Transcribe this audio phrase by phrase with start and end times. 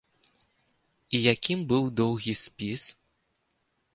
[1.17, 2.81] І якім быў доўгі спіс?